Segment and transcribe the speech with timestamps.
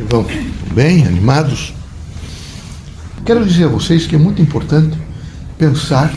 [0.00, 0.26] Que vão
[0.72, 1.74] bem, animados.
[3.26, 4.96] Quero dizer a vocês que é muito importante
[5.58, 6.10] pensar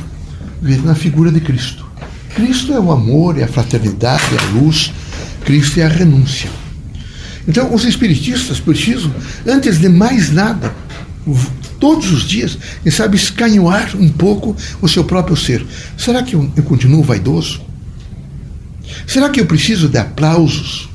[0.85, 1.85] na figura de Cristo.
[2.33, 4.93] Cristo é o amor, é a fraternidade, é a luz.
[5.43, 6.49] Cristo é a renúncia.
[7.45, 9.13] Então, os espiritistas precisam,
[9.45, 10.73] antes de mais nada,
[11.77, 15.65] todos os dias, quem sabe escanhoar um pouco o seu próprio ser.
[15.97, 17.61] Será que eu, eu continuo vaidoso?
[19.05, 20.87] Será que eu preciso de aplausos?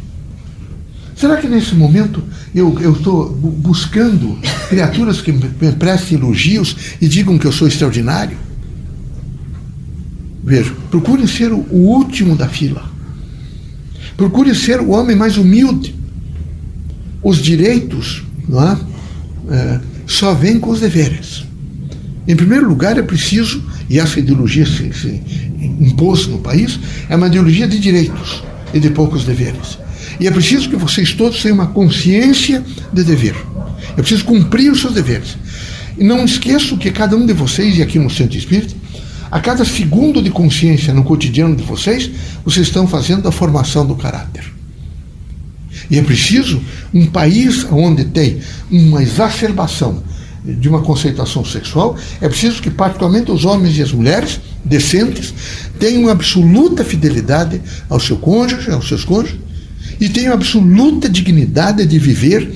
[1.14, 2.22] Será que nesse momento
[2.58, 4.38] eu estou buscando
[4.68, 8.36] criaturas que me prestem elogios e digam que eu sou extraordinário?
[10.44, 12.90] Veja, procure ser o último da fila.
[14.16, 15.94] Procure ser o homem mais humilde.
[17.22, 18.78] Os direitos não é?
[19.50, 21.44] é só vêm com os deveres.
[22.26, 25.22] Em primeiro lugar, é preciso, e essa ideologia se, se
[25.80, 29.78] impôs no país, é uma ideologia de direitos e de poucos deveres.
[30.20, 33.36] E é preciso que vocês todos tenham uma consciência de dever.
[33.92, 35.36] É preciso cumprir os seus deveres.
[35.96, 38.74] E não esqueçam que cada um de vocês, e aqui no Centro Espírita,
[39.30, 42.10] a cada segundo de consciência no cotidiano de vocês,
[42.44, 44.44] vocês estão fazendo a formação do caráter.
[45.90, 46.60] E é preciso
[46.92, 50.02] um país onde tem uma exacerbação
[50.44, 55.34] de uma conceituação sexual, é preciso que, particularmente, os homens e as mulheres decentes
[55.78, 59.38] tenham absoluta fidelidade ao seu cônjuge, aos seus cônjuges,
[60.00, 62.50] e tenham absoluta dignidade de viver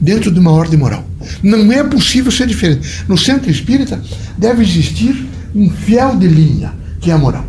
[0.00, 1.08] dentro de uma ordem moral.
[1.42, 3.04] Não é possível ser diferente.
[3.08, 4.02] No centro espírita
[4.36, 7.46] deve existir um fiel de linha, que é a moral.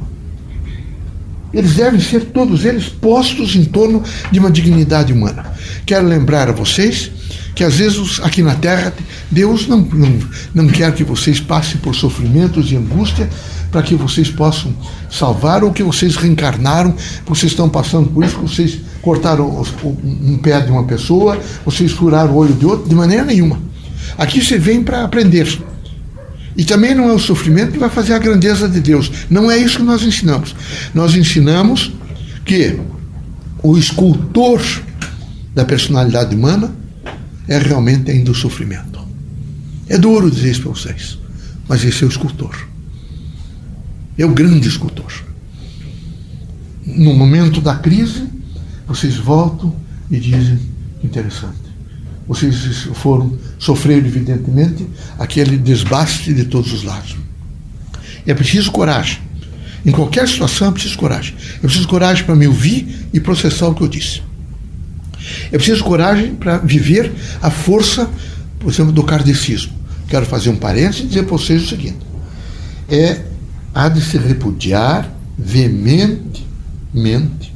[1.54, 5.54] Eles devem ser, todos eles, postos em torno de uma dignidade humana.
[5.86, 7.10] Quero lembrar a vocês
[7.56, 8.94] que às vezes aqui na Terra,
[9.32, 10.20] Deus não, não,
[10.54, 13.30] não quer que vocês passem por sofrimentos e angústia
[13.72, 14.76] para que vocês possam
[15.10, 16.94] salvar ou que vocês reencarnaram,
[17.26, 22.38] vocês estão passando por isso, vocês cortaram um pé de uma pessoa, vocês furaram o
[22.38, 23.62] olho de outro, de maneira nenhuma.
[24.18, 25.48] Aqui você vem para aprender.
[26.58, 29.12] E também não é o sofrimento que vai fazer a grandeza de Deus.
[29.30, 30.56] Não é isso que nós ensinamos.
[30.92, 31.94] Nós ensinamos
[32.44, 32.80] que
[33.62, 34.60] o escultor
[35.54, 36.74] da personalidade humana
[37.48, 39.00] é realmente ainda o sofrimento.
[39.88, 41.20] É duro dizer isso para vocês,
[41.68, 42.68] mas esse é o escultor.
[44.18, 45.14] É o grande escultor.
[46.84, 48.36] No momento da crise,
[48.88, 49.76] vocês voltam
[50.10, 50.60] e dizem:
[51.04, 51.66] interessante.
[52.28, 54.88] Vocês foram sofrer, evidentemente,
[55.20, 57.16] aquele desbaste de todos os lados.
[58.26, 59.20] É preciso coragem.
[59.86, 61.36] Em qualquer situação é preciso coragem.
[61.58, 64.24] É preciso coragem para me ouvir e processar o que eu disse.
[65.52, 68.10] É preciso coragem para viver a força,
[68.60, 69.74] por exemplo, do kardecismo.
[70.08, 72.00] Quero fazer um parênteses e dizer para vocês o seguinte:
[72.90, 73.22] é
[73.74, 77.55] há de se repudiar veementemente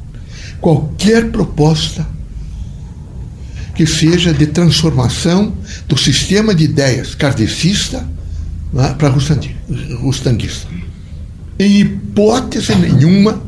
[0.60, 2.06] qualquer proposta
[3.74, 5.54] que seja de transformação
[5.88, 8.06] do sistema de ideias kardecista
[8.76, 10.68] é, para rustanguista.
[11.58, 13.42] Em hipótese nenhuma,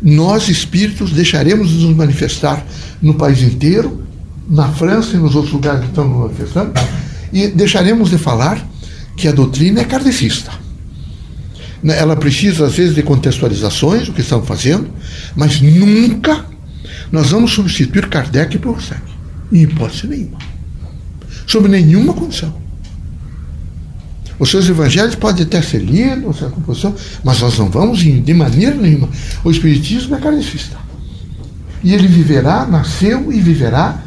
[0.00, 2.64] nós espíritos deixaremos de nos manifestar
[3.00, 4.06] no país inteiro,
[4.48, 6.72] na França e nos outros lugares que estão nos manifestando,
[7.32, 8.64] e deixaremos de falar
[9.16, 10.61] que a doutrina é kardecista.
[11.82, 14.88] Né, ela precisa, às vezes, de contextualizações, o que estamos fazendo,
[15.34, 16.46] mas nunca
[17.10, 19.02] nós vamos substituir Kardec por Husserl.
[19.52, 20.38] Em hipótese nenhuma.
[21.46, 22.62] Sob nenhuma condição.
[24.38, 28.74] Os seus evangelhos podem até ser lidos, a composição, mas nós não vamos, de maneira
[28.74, 29.08] nenhuma.
[29.44, 30.76] O Espiritismo é kardecista.
[31.84, 34.00] E ele viverá, nasceu e viverá,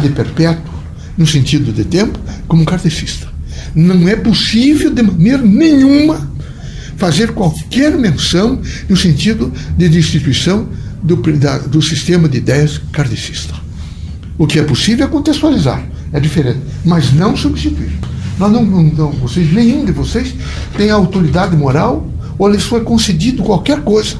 [0.00, 0.74] de perpétuo,
[1.16, 3.28] no sentido de tempo, como kardecista.
[3.74, 6.29] Não é possível, de maneira nenhuma,
[7.00, 10.68] fazer qualquer menção no sentido de destituição
[11.02, 13.54] do, da, do sistema de ideias kardecista.
[14.36, 17.90] O que é possível é contextualizar, é diferente, mas não substituir.
[18.38, 20.34] Nós não, não, vocês, nenhum de vocês
[20.76, 22.06] tem autoridade moral
[22.38, 24.16] ou lhes foi concedido qualquer coisa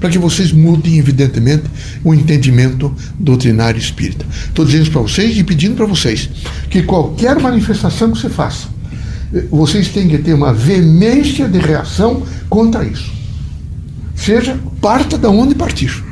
[0.00, 1.64] para que vocês mudem, evidentemente,
[2.02, 4.24] o entendimento doutrinário espírita.
[4.46, 6.30] Estou dizendo para vocês e pedindo para vocês
[6.70, 8.68] que qualquer manifestação que você faça,
[9.50, 13.10] vocês têm que ter uma veemência de reação contra isso.
[14.14, 16.02] Seja, parta da onde partir.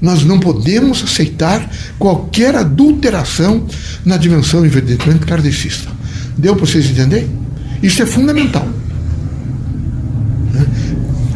[0.00, 1.68] Nós não podemos aceitar
[1.98, 3.66] qualquer adulteração
[4.04, 5.90] na dimensão, evidentemente, kardecista.
[6.36, 7.28] Deu para vocês entenderem?
[7.82, 8.66] Isso é fundamental.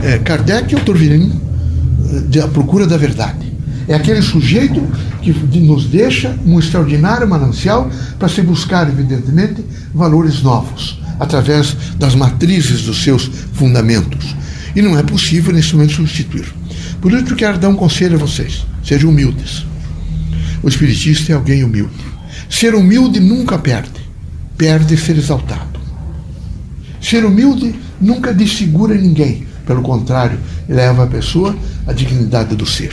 [0.02, 1.40] É, Kardec é o Turvinim
[2.28, 3.52] de a procura da verdade.
[3.88, 4.80] É aquele sujeito
[5.22, 9.64] que nos deixa um extraordinário manancial para se buscar, evidentemente,
[9.94, 14.34] valores novos, através das matrizes dos seus fundamentos.
[14.74, 16.52] E não é possível, nesse momento, substituir.
[17.00, 18.66] Por isso eu quero dar um conselho a vocês.
[18.84, 19.64] Sejam humildes.
[20.64, 21.94] O espiritista é alguém humilde.
[22.50, 24.00] Ser humilde nunca perde,
[24.58, 25.80] perde ser exaltado.
[27.00, 32.92] Ser humilde nunca desfigura ninguém, pelo contrário, leva a pessoa à dignidade do ser.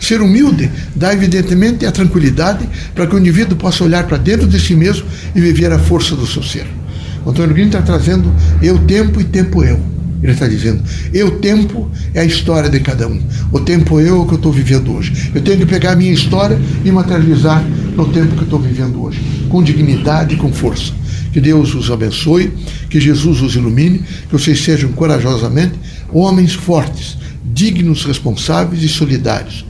[0.00, 4.58] Ser humilde dá, evidentemente, a tranquilidade para que o indivíduo possa olhar para dentro de
[4.58, 5.06] si mesmo
[5.36, 6.66] e viver a força do seu ser.
[7.28, 8.32] O Antônio Green está trazendo
[8.62, 9.78] eu tempo e tempo eu.
[10.22, 10.82] Ele está dizendo,
[11.12, 13.20] eu tempo é a história de cada um.
[13.52, 15.30] O tempo eu é o que eu estou vivendo hoje.
[15.34, 17.62] Eu tenho que pegar a minha história e materializar
[17.94, 19.20] no tempo que eu estou vivendo hoje,
[19.50, 20.90] com dignidade e com força.
[21.30, 22.50] Que Deus os abençoe,
[22.88, 25.74] que Jesus os ilumine, que vocês sejam corajosamente
[26.10, 29.66] homens fortes, dignos, responsáveis e solidários.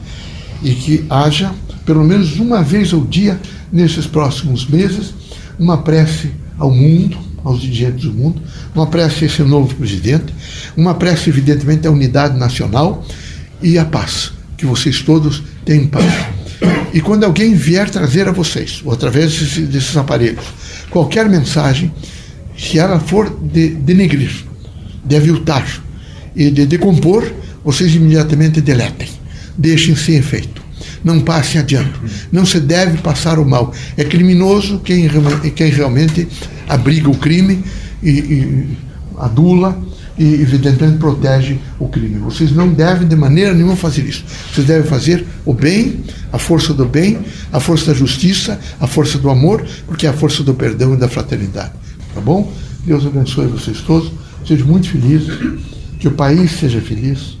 [0.63, 1.51] E que haja,
[1.85, 3.37] pelo menos uma vez ao dia,
[3.69, 5.13] nesses próximos meses,
[5.59, 8.41] uma prece ao mundo, aos dirigentes do mundo,
[8.75, 10.33] uma prece a esse novo presidente,
[10.75, 13.05] uma prece, evidentemente, à unidade nacional
[13.61, 14.31] e à paz.
[14.57, 16.11] Que vocês todos tenham paz.
[16.93, 20.43] E quando alguém vier trazer a vocês, ou através desses, desses aparelhos,
[20.89, 21.91] qualquer mensagem,
[22.57, 24.31] se ela for de denegrir,
[25.05, 25.65] de aviltar
[26.35, 27.31] e de decompor,
[27.63, 29.07] vocês imediatamente deletem.
[29.57, 30.58] Deixem sem efeito.
[31.03, 31.93] Não passem adiante.
[32.31, 33.73] Não se deve passar o mal.
[33.95, 35.09] É criminoso quem,
[35.55, 36.27] quem realmente
[36.67, 37.63] abriga o crime
[38.03, 38.77] e, e
[39.17, 39.77] adula
[40.17, 42.19] e, evidentemente, protege o crime.
[42.19, 44.25] Vocês não devem, de maneira nenhuma, fazer isso.
[44.53, 46.01] Vocês devem fazer o bem,
[46.31, 47.19] a força do bem,
[47.53, 50.97] a força da justiça, a força do amor, porque é a força do perdão e
[50.97, 51.71] da fraternidade.
[52.13, 52.51] Tá bom?
[52.85, 54.11] Deus abençoe vocês todos.
[54.45, 55.37] Sejam muito felizes.
[55.99, 57.37] Que o país seja feliz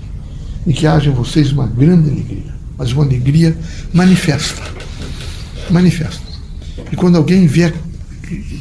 [0.67, 3.55] e que haja em vocês uma grande alegria, mas uma alegria
[3.93, 4.63] manifesta.
[5.69, 6.23] Manifesta.
[6.91, 7.73] E quando alguém vier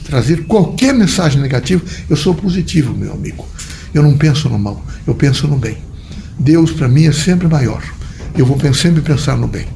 [0.04, 3.46] trazer qualquer mensagem negativa, eu sou positivo, meu amigo.
[3.94, 5.78] Eu não penso no mal, eu penso no bem.
[6.38, 7.82] Deus para mim é sempre maior.
[8.36, 9.66] Eu vou sempre pensar no bem.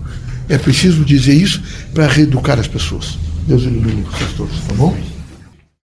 [0.48, 1.62] É preciso dizer isso
[1.94, 3.18] para reeducar as pessoas.
[3.46, 5.11] Deus ilumine vocês todos, tá bom?